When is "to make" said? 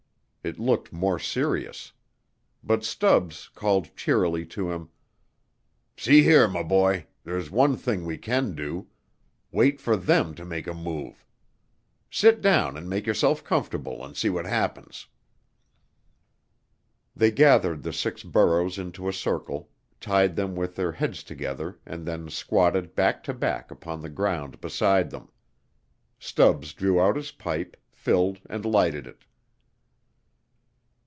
10.33-10.65